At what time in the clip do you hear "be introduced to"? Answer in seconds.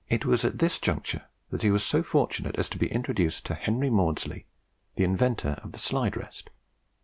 2.79-3.53